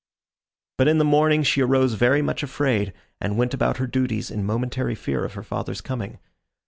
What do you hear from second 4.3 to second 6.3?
in momentary fear of her father's coming.